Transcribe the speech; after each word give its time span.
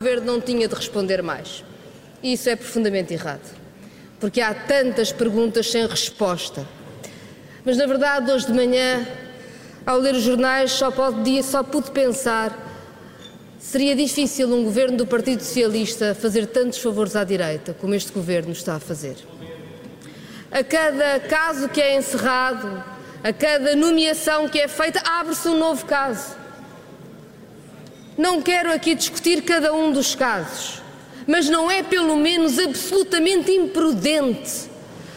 O 0.00 0.04
governo 0.04 0.32
não 0.32 0.40
tinha 0.40 0.68
de 0.68 0.74
responder 0.76 1.20
mais. 1.24 1.64
Isso 2.22 2.48
é 2.48 2.54
profundamente 2.54 3.12
errado, 3.12 3.42
porque 4.20 4.40
há 4.40 4.54
tantas 4.54 5.10
perguntas 5.10 5.68
sem 5.72 5.84
resposta. 5.88 6.64
Mas 7.64 7.76
na 7.76 7.84
verdade, 7.84 8.30
hoje 8.30 8.46
de 8.46 8.52
manhã, 8.52 9.04
ao 9.84 9.98
ler 9.98 10.14
os 10.14 10.22
jornais, 10.22 10.70
só, 10.70 10.92
pode, 10.92 11.42
só 11.42 11.64
pude 11.64 11.90
pensar 11.90 12.56
Seria 13.58 13.96
difícil 13.96 14.48
um 14.54 14.62
governo 14.62 14.98
do 14.98 15.06
Partido 15.06 15.42
Socialista 15.42 16.14
fazer 16.14 16.46
tantos 16.46 16.78
favores 16.78 17.16
à 17.16 17.24
direita 17.24 17.74
como 17.74 17.92
este 17.92 18.12
governo 18.12 18.52
está 18.52 18.76
a 18.76 18.80
fazer. 18.80 19.16
A 20.48 20.62
cada 20.62 21.18
caso 21.18 21.68
que 21.68 21.82
é 21.82 21.96
encerrado, 21.96 22.84
a 23.24 23.32
cada 23.32 23.74
nomeação 23.74 24.48
que 24.48 24.60
é 24.60 24.68
feita, 24.68 25.02
abre-se 25.04 25.48
um 25.48 25.58
novo 25.58 25.84
caso. 25.86 26.36
Não 28.18 28.42
quero 28.42 28.72
aqui 28.72 28.96
discutir 28.96 29.42
cada 29.42 29.72
um 29.72 29.92
dos 29.92 30.16
casos, 30.16 30.82
mas 31.24 31.48
não 31.48 31.70
é 31.70 31.84
pelo 31.84 32.16
menos 32.16 32.58
absolutamente 32.58 33.52
imprudente 33.52 34.68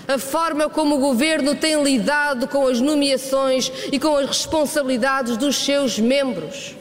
a 0.08 0.20
forma 0.20 0.70
como 0.70 0.96
o 0.96 1.00
governo 1.00 1.56
tem 1.56 1.82
lidado 1.82 2.48
com 2.48 2.68
as 2.68 2.80
nomeações 2.80 3.72
e 3.92 4.00
com 4.00 4.16
as 4.18 4.28
responsabilidades 4.28 5.36
dos 5.36 5.56
seus 5.56 5.98
membros. 5.98 6.76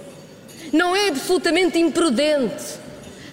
Não 0.70 0.94
é 0.94 1.08
absolutamente 1.08 1.78
imprudente 1.78 2.78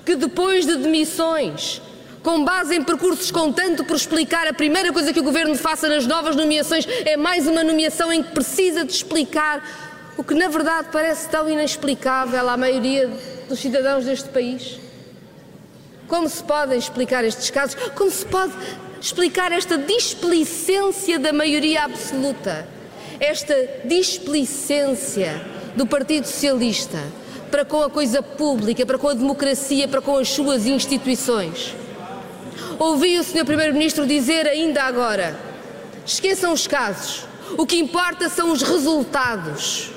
que 0.05 0.15
depois 0.15 0.65
de 0.65 0.77
demissões, 0.77 1.81
com 2.23 2.45
base 2.45 2.73
em 2.73 2.83
percursos 2.83 3.31
com 3.31 3.51
tanto 3.51 3.83
por 3.83 3.97
explicar, 3.97 4.47
a 4.47 4.53
primeira 4.53 4.93
coisa 4.93 5.11
que 5.11 5.19
o 5.19 5.23
governo 5.23 5.55
faça 5.55 5.89
nas 5.89 6.07
novas 6.07 6.37
nomeações 6.37 6.87
é 7.05 7.17
mais 7.17 7.47
uma 7.47 7.65
nomeação 7.65 8.13
em 8.13 8.23
que 8.23 8.31
precisa 8.31 8.85
de 8.85 8.93
explicar 8.93 9.86
o 10.17 10.23
que 10.23 10.33
na 10.33 10.47
verdade 10.47 10.89
parece 10.91 11.29
tão 11.29 11.47
inexplicável 11.47 12.49
à 12.49 12.57
maioria 12.57 13.09
dos 13.47 13.59
cidadãos 13.59 14.05
deste 14.05 14.29
país. 14.29 14.79
Como 16.07 16.27
se 16.27 16.43
podem 16.43 16.77
explicar 16.77 17.23
estes 17.23 17.49
casos? 17.49 17.75
Como 17.95 18.09
se 18.09 18.25
pode 18.25 18.53
explicar 18.99 19.51
esta 19.51 19.77
displicência 19.77 21.19
da 21.19 21.31
maioria 21.31 21.83
absoluta? 21.83 22.67
Esta 23.19 23.55
displicência 23.85 25.41
do 25.75 25.85
Partido 25.85 26.25
Socialista 26.25 26.99
para 27.51 27.63
com 27.63 27.81
a 27.81 27.89
coisa 27.89 28.21
pública, 28.21 28.85
para 28.85 28.97
com 28.97 29.09
a 29.09 29.13
democracia, 29.13 29.87
para 29.87 30.01
com 30.01 30.17
as 30.17 30.29
suas 30.29 30.65
instituições. 30.65 31.75
Ouvi 32.79 33.19
o 33.19 33.23
Sr. 33.23 33.45
Primeiro-Ministro 33.45 34.05
dizer 34.05 34.47
ainda 34.47 34.83
agora: 34.83 35.37
esqueçam 36.05 36.53
os 36.53 36.67
casos, 36.67 37.25
o 37.57 37.65
que 37.65 37.77
importa 37.77 38.29
são 38.29 38.51
os 38.51 38.61
resultados. 38.61 39.96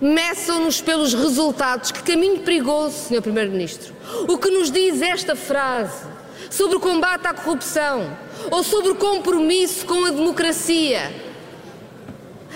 Meçam-nos 0.00 0.80
pelos 0.80 1.14
resultados. 1.14 1.90
Que 1.90 2.02
caminho 2.02 2.40
perigoso, 2.40 3.08
Sr. 3.08 3.22
Primeiro-Ministro. 3.22 3.94
O 4.28 4.36
que 4.36 4.50
nos 4.50 4.70
diz 4.70 5.00
esta 5.00 5.34
frase 5.34 6.06
sobre 6.50 6.76
o 6.76 6.80
combate 6.80 7.26
à 7.26 7.34
corrupção 7.34 8.16
ou 8.50 8.62
sobre 8.62 8.90
o 8.90 8.94
compromisso 8.94 9.86
com 9.86 10.04
a 10.04 10.10
democracia? 10.10 11.12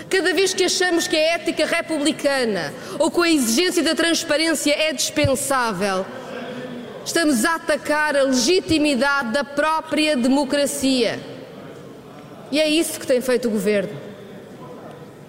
Cada 0.07 0.33
vez 0.33 0.53
que 0.53 0.65
achamos 0.65 1.07
que 1.07 1.15
a 1.15 1.35
ética 1.35 1.65
republicana 1.65 2.73
ou 2.99 3.09
com 3.09 3.21
a 3.21 3.29
exigência 3.29 3.81
da 3.81 3.95
transparência 3.95 4.73
é 4.73 4.93
dispensável, 4.93 6.05
estamos 7.03 7.43
a 7.45 7.55
atacar 7.55 8.15
a 8.15 8.23
legitimidade 8.23 9.31
da 9.31 9.43
própria 9.43 10.15
democracia. 10.15 11.19
E 12.51 12.59
é 12.59 12.69
isso 12.69 12.99
que 12.99 13.07
tem 13.07 13.21
feito 13.21 13.47
o 13.47 13.51
governo. 13.51 13.97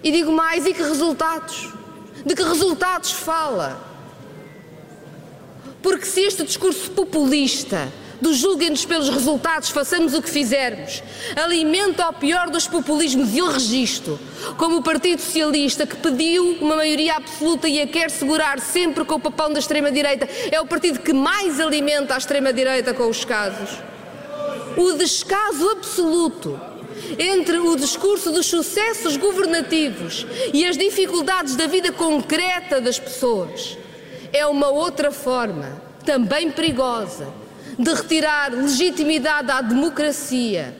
E 0.03 0.11
digo 0.11 0.31
mais: 0.31 0.65
e 0.65 0.73
que 0.73 0.83
resultados? 0.83 1.73
De 2.25 2.35
que 2.35 2.43
resultados 2.43 3.11
fala? 3.11 3.79
Porque 5.81 6.05
se 6.05 6.21
este 6.21 6.43
discurso 6.43 6.89
populista 6.91 7.91
do 8.21 8.33
julguem-nos 8.33 8.85
pelos 8.85 9.09
resultados, 9.09 9.69
façamos 9.69 10.13
o 10.13 10.21
que 10.21 10.29
fizermos. 10.29 11.03
Alimenta 11.35 12.07
o 12.07 12.13
pior 12.13 12.49
dos 12.49 12.65
populismos 12.65 13.35
e 13.35 13.41
o 13.41 13.49
registro, 13.49 14.17
como 14.57 14.77
o 14.77 14.81
Partido 14.81 15.21
Socialista, 15.21 15.85
que 15.85 15.97
pediu 15.97 16.57
uma 16.61 16.77
maioria 16.77 17.17
absoluta 17.17 17.67
e 17.67 17.81
a 17.81 17.87
quer 17.87 18.09
segurar 18.09 18.61
sempre 18.61 19.03
com 19.03 19.15
o 19.15 19.19
papão 19.19 19.51
da 19.51 19.59
extrema-direita, 19.59 20.29
é 20.49 20.61
o 20.61 20.65
partido 20.65 20.99
que 20.99 21.11
mais 21.11 21.59
alimenta 21.59 22.15
a 22.15 22.17
extrema-direita 22.17 22.93
com 22.93 23.09
os 23.09 23.25
casos. 23.25 23.77
O 24.77 24.93
descaso 24.93 25.69
absoluto 25.71 26.59
entre 27.19 27.57
o 27.57 27.75
discurso 27.75 28.31
dos 28.31 28.45
sucessos 28.45 29.17
governativos 29.17 30.25
e 30.53 30.65
as 30.65 30.77
dificuldades 30.77 31.55
da 31.55 31.67
vida 31.67 31.91
concreta 31.91 32.81
das 32.81 32.99
pessoas 32.99 33.77
é 34.31 34.45
uma 34.47 34.69
outra 34.69 35.11
forma, 35.11 35.79
também 36.03 36.49
perigosa, 36.51 37.27
de 37.77 37.93
retirar 37.93 38.51
legitimidade 38.51 39.51
à 39.51 39.61
democracia, 39.61 40.75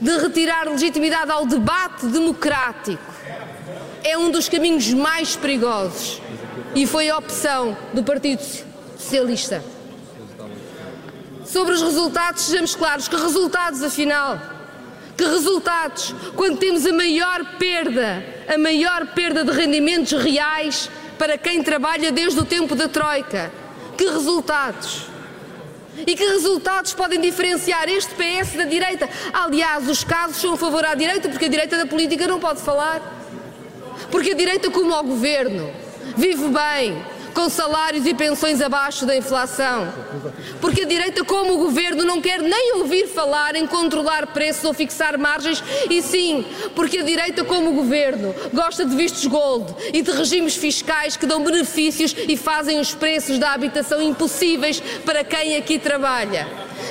de 0.00 0.16
retirar 0.18 0.66
legitimidade 0.66 1.30
ao 1.30 1.44
debate 1.44 2.06
democrático, 2.06 3.02
é 4.02 4.16
um 4.16 4.30
dos 4.30 4.48
caminhos 4.48 4.92
mais 4.94 5.36
perigosos 5.36 6.22
e 6.74 6.86
foi 6.86 7.10
a 7.10 7.18
opção 7.18 7.76
do 7.92 8.02
Partido 8.02 8.42
Socialista. 8.98 9.62
Sobre 11.44 11.74
os 11.74 11.82
resultados, 11.82 12.44
sejamos 12.44 12.74
claros, 12.74 13.08
que 13.08 13.16
resultados 13.16 13.82
afinal? 13.82 14.59
Que 15.20 15.26
resultados? 15.26 16.14
Quando 16.34 16.56
temos 16.56 16.86
a 16.86 16.94
maior 16.94 17.44
perda, 17.58 18.24
a 18.48 18.56
maior 18.56 19.08
perda 19.08 19.44
de 19.44 19.52
rendimentos 19.52 20.12
reais 20.12 20.88
para 21.18 21.36
quem 21.36 21.62
trabalha 21.62 22.10
desde 22.10 22.40
o 22.40 22.44
tempo 22.46 22.74
da 22.74 22.88
Troika. 22.88 23.52
Que 23.98 24.06
resultados? 24.06 25.02
E 26.06 26.16
que 26.16 26.24
resultados 26.24 26.94
podem 26.94 27.20
diferenciar 27.20 27.86
este 27.90 28.14
PS 28.14 28.56
da 28.56 28.64
direita? 28.64 29.06
Aliás, 29.30 29.86
os 29.90 30.02
casos 30.02 30.38
são 30.38 30.54
a 30.54 30.56
favor 30.56 30.86
à 30.86 30.94
direita, 30.94 31.28
porque 31.28 31.44
a 31.44 31.48
direita 31.48 31.76
da 31.76 31.84
política 31.84 32.26
não 32.26 32.40
pode 32.40 32.62
falar. 32.62 33.02
Porque 34.10 34.30
a 34.30 34.34
direita, 34.34 34.70
como 34.70 34.94
ao 34.94 35.04
governo, 35.04 35.70
vive 36.16 36.48
bem, 36.48 37.04
com 37.30 37.48
salários 37.48 38.06
e 38.06 38.14
pensões 38.14 38.60
abaixo 38.60 39.06
da 39.06 39.16
inflação. 39.16 39.92
Porque 40.60 40.82
a 40.82 40.86
direita, 40.86 41.24
como 41.24 41.54
o 41.54 41.58
governo, 41.58 42.04
não 42.04 42.20
quer 42.20 42.40
nem 42.40 42.76
ouvir 42.76 43.06
falar 43.08 43.54
em 43.56 43.66
controlar 43.66 44.28
preços 44.28 44.64
ou 44.64 44.74
fixar 44.74 45.18
margens, 45.18 45.62
e 45.88 46.02
sim, 46.02 46.44
porque 46.74 46.98
a 46.98 47.02
direita, 47.02 47.44
como 47.44 47.70
o 47.70 47.74
governo, 47.74 48.34
gosta 48.52 48.84
de 48.84 48.94
vistos 48.94 49.26
gold 49.26 49.74
e 49.92 50.02
de 50.02 50.10
regimes 50.10 50.56
fiscais 50.56 51.16
que 51.16 51.26
dão 51.26 51.42
benefícios 51.42 52.14
e 52.28 52.36
fazem 52.36 52.78
os 52.80 52.94
preços 52.94 53.38
da 53.38 53.52
habitação 53.52 54.02
impossíveis 54.02 54.80
para 55.04 55.24
quem 55.24 55.56
aqui 55.56 55.78
trabalha. 55.78 56.46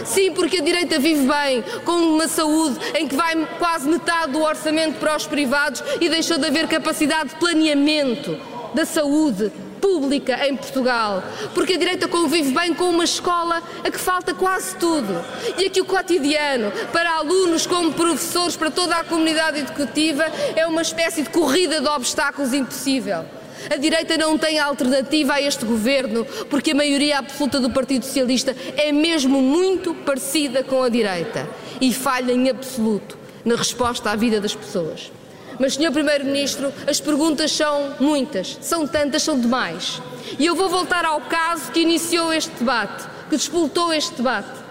Sim, 0.05 0.31
porque 0.31 0.57
a 0.57 0.61
direita 0.61 0.99
vive 0.99 1.27
bem, 1.27 1.63
com 1.83 1.93
uma 1.93 2.27
saúde 2.27 2.77
em 2.95 3.07
que 3.07 3.15
vai 3.15 3.35
quase 3.57 3.87
metade 3.87 4.33
do 4.33 4.41
orçamento 4.41 4.99
para 4.99 5.15
os 5.15 5.25
privados 5.27 5.83
e 5.99 6.09
deixou 6.09 6.37
de 6.37 6.45
haver 6.45 6.67
capacidade 6.67 7.29
de 7.29 7.35
planeamento 7.35 8.37
da 8.73 8.85
saúde 8.85 9.51
pública 9.81 10.47
em 10.47 10.55
Portugal, 10.55 11.23
porque 11.53 11.73
a 11.73 11.77
direita 11.77 12.07
convive 12.07 12.51
bem 12.53 12.73
com 12.73 12.89
uma 12.89 13.03
escola 13.03 13.61
a 13.83 13.89
que 13.89 13.99
falta 13.99 14.33
quase 14.33 14.75
tudo 14.75 15.23
e 15.57 15.65
aqui 15.65 15.81
o 15.81 15.85
cotidiano, 15.85 16.71
para 16.91 17.11
alunos 17.15 17.65
como 17.65 17.93
professores, 17.93 18.55
para 18.55 18.71
toda 18.71 18.95
a 18.95 19.03
comunidade 19.03 19.59
educativa, 19.59 20.25
é 20.55 20.65
uma 20.67 20.81
espécie 20.81 21.23
de 21.23 21.29
corrida 21.29 21.81
de 21.81 21.87
obstáculos 21.87 22.53
impossível. 22.53 23.25
A 23.69 23.75
direita 23.75 24.17
não 24.17 24.37
tem 24.37 24.57
alternativa 24.57 25.33
a 25.33 25.41
este 25.41 25.65
governo, 25.65 26.25
porque 26.49 26.71
a 26.71 26.75
maioria 26.75 27.19
absoluta 27.19 27.59
do 27.59 27.69
Partido 27.69 28.05
Socialista 28.05 28.55
é 28.77 28.91
mesmo 28.91 29.41
muito 29.41 29.93
parecida 29.93 30.63
com 30.63 30.81
a 30.81 30.89
direita 30.89 31.47
e 31.81 31.93
falha 31.93 32.31
em 32.31 32.49
absoluto 32.49 33.17
na 33.43 33.55
resposta 33.55 34.11
à 34.11 34.15
vida 34.15 34.39
das 34.39 34.55
pessoas. 34.55 35.11
Mas, 35.59 35.73
Sr. 35.73 35.91
Primeiro-Ministro, 35.91 36.73
as 36.87 37.01
perguntas 37.01 37.51
são 37.51 37.95
muitas, 37.99 38.57
são 38.61 38.87
tantas, 38.87 39.23
são 39.23 39.37
demais. 39.37 40.01
E 40.39 40.45
eu 40.45 40.55
vou 40.55 40.69
voltar 40.69 41.03
ao 41.03 41.19
caso 41.21 41.69
que 41.71 41.81
iniciou 41.81 42.31
este 42.31 42.51
debate, 42.51 43.05
que 43.29 43.35
despoltou 43.35 43.91
este 43.91 44.15
debate. 44.15 44.69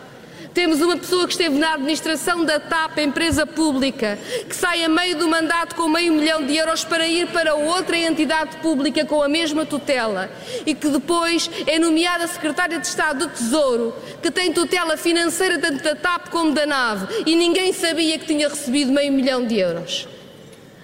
Temos 0.54 0.80
uma 0.80 0.96
pessoa 0.96 1.26
que 1.26 1.32
esteve 1.32 1.56
na 1.58 1.74
administração 1.74 2.42
da 2.42 2.58
TAP, 2.58 2.98
empresa 2.98 3.46
pública, 3.46 4.18
que 4.48 4.56
sai 4.56 4.82
a 4.82 4.88
meio 4.88 5.16
do 5.16 5.28
mandato 5.28 5.76
com 5.76 5.88
meio 5.88 6.12
milhão 6.14 6.44
de 6.44 6.56
euros 6.56 6.84
para 6.84 7.06
ir 7.06 7.28
para 7.28 7.54
outra 7.54 7.96
entidade 7.96 8.56
pública 8.56 9.04
com 9.04 9.22
a 9.22 9.28
mesma 9.28 9.66
tutela 9.66 10.30
e 10.66 10.74
que 10.74 10.88
depois 10.88 11.50
é 11.66 11.78
nomeada 11.78 12.26
secretária 12.26 12.78
de 12.78 12.86
Estado 12.86 13.26
do 13.26 13.28
Tesouro, 13.28 13.94
que 14.22 14.30
tem 14.30 14.52
tutela 14.52 14.96
financeira 14.96 15.58
tanto 15.58 15.84
da 15.84 15.94
TAP 15.94 16.30
como 16.30 16.52
da 16.52 16.66
NAVE 16.66 17.24
e 17.26 17.36
ninguém 17.36 17.72
sabia 17.72 18.18
que 18.18 18.26
tinha 18.26 18.48
recebido 18.48 18.90
meio 18.90 19.12
milhão 19.12 19.46
de 19.46 19.58
euros. 19.58 20.08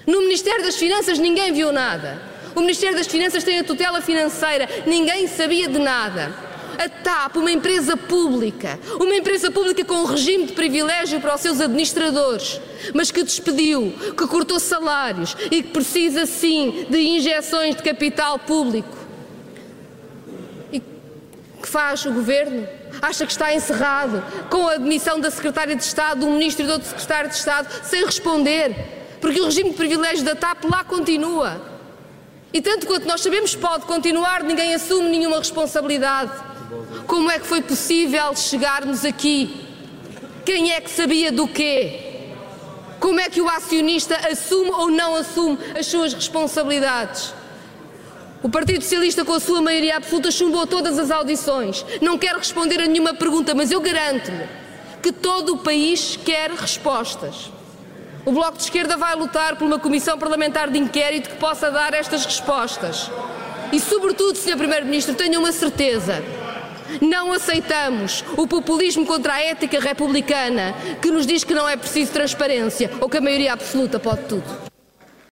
No 0.06 0.20
Ministério 0.20 0.62
das 0.62 0.76
Finanças 0.76 1.18
ninguém 1.18 1.52
viu 1.52 1.72
nada. 1.72 2.20
O 2.54 2.60
Ministério 2.60 2.96
das 2.96 3.06
Finanças 3.06 3.42
tem 3.42 3.58
a 3.58 3.64
tutela 3.64 4.00
financeira, 4.00 4.68
ninguém 4.86 5.26
sabia 5.26 5.68
de 5.68 5.78
nada. 5.78 6.32
A 6.78 6.88
TAP, 6.88 7.36
uma 7.36 7.50
empresa 7.50 7.96
pública, 7.96 8.78
uma 9.00 9.14
empresa 9.14 9.50
pública 9.50 9.84
com 9.84 9.94
um 9.94 10.04
regime 10.04 10.46
de 10.46 10.52
privilégio 10.52 11.20
para 11.20 11.34
os 11.34 11.40
seus 11.40 11.60
administradores, 11.60 12.60
mas 12.92 13.10
que 13.10 13.22
despediu, 13.22 13.94
que 14.16 14.26
cortou 14.26 14.58
salários 14.58 15.36
e 15.50 15.62
que 15.62 15.70
precisa 15.70 16.26
sim 16.26 16.86
de 16.90 16.98
injeções 16.98 17.76
de 17.76 17.82
capital 17.82 18.38
público. 18.40 18.96
E 20.72 20.80
que 20.80 21.68
faz 21.68 22.04
o 22.04 22.12
Governo? 22.12 22.66
Acha 23.00 23.24
que 23.24 23.32
está 23.32 23.54
encerrado 23.54 24.22
com 24.50 24.68
a 24.68 24.74
admissão 24.74 25.20
da 25.20 25.30
Secretária 25.30 25.74
de 25.74 25.82
Estado, 25.82 26.20
do 26.20 26.26
Ministro 26.26 26.64
e 26.64 26.66
do 26.66 26.72
outro 26.74 26.88
Secretário 26.88 27.30
de 27.30 27.36
Estado, 27.36 27.68
sem 27.84 28.04
responder? 28.04 28.93
Porque 29.24 29.40
o 29.40 29.46
regime 29.46 29.70
de 29.70 29.76
privilégios 29.76 30.22
da 30.22 30.34
TAP 30.34 30.64
lá 30.64 30.84
continua. 30.84 31.58
E 32.52 32.60
tanto 32.60 32.86
quanto 32.86 33.08
nós 33.08 33.22
sabemos, 33.22 33.56
pode 33.56 33.86
continuar, 33.86 34.42
ninguém 34.42 34.74
assume 34.74 35.08
nenhuma 35.08 35.38
responsabilidade. 35.38 36.30
Como 37.06 37.30
é 37.30 37.38
que 37.38 37.46
foi 37.46 37.62
possível 37.62 38.36
chegarmos 38.36 39.02
aqui? 39.02 39.66
Quem 40.44 40.72
é 40.72 40.80
que 40.82 40.90
sabia 40.90 41.32
do 41.32 41.48
quê? 41.48 42.32
Como 43.00 43.18
é 43.18 43.30
que 43.30 43.40
o 43.40 43.48
acionista 43.48 44.14
assume 44.30 44.70
ou 44.72 44.90
não 44.90 45.14
assume 45.14 45.56
as 45.74 45.86
suas 45.86 46.12
responsabilidades? 46.12 47.32
O 48.42 48.50
Partido 48.50 48.82
Socialista, 48.82 49.24
com 49.24 49.32
a 49.32 49.40
sua 49.40 49.62
maioria 49.62 49.96
absoluta, 49.96 50.30
chumbou 50.30 50.66
todas 50.66 50.98
as 50.98 51.10
audições. 51.10 51.82
Não 52.02 52.18
quer 52.18 52.34
responder 52.36 52.78
a 52.78 52.86
nenhuma 52.86 53.14
pergunta, 53.14 53.54
mas 53.54 53.72
eu 53.72 53.80
garanto-lhe 53.80 54.46
que 55.02 55.10
todo 55.10 55.54
o 55.54 55.58
país 55.60 56.18
quer 56.22 56.50
respostas. 56.50 57.53
O 58.26 58.32
Bloco 58.32 58.56
de 58.56 58.62
Esquerda 58.62 58.96
vai 58.96 59.14
lutar 59.14 59.54
por 59.56 59.66
uma 59.66 59.78
comissão 59.78 60.18
parlamentar 60.18 60.70
de 60.70 60.78
inquérito 60.78 61.28
que 61.28 61.36
possa 61.36 61.70
dar 61.70 61.92
estas 61.92 62.24
respostas. 62.24 63.10
E, 63.70 63.78
sobretudo, 63.78 64.38
Sr. 64.38 64.56
Primeiro-Ministro, 64.56 65.14
tenha 65.14 65.38
uma 65.38 65.52
certeza. 65.52 66.24
Não 67.02 67.32
aceitamos 67.32 68.24
o 68.36 68.46
populismo 68.46 69.04
contra 69.04 69.34
a 69.34 69.42
ética 69.42 69.78
republicana 69.78 70.74
que 71.02 71.10
nos 71.10 71.26
diz 71.26 71.44
que 71.44 71.52
não 71.52 71.68
é 71.68 71.76
preciso 71.76 72.12
transparência 72.12 72.90
ou 72.98 73.10
que 73.10 73.18
a 73.18 73.20
maioria 73.20 73.52
absoluta 73.52 73.98
pode 73.98 74.22
tudo. 74.24 74.73